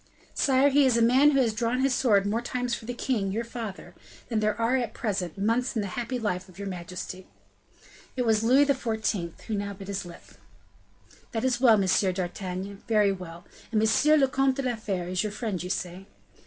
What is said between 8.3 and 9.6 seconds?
Louis XIV. who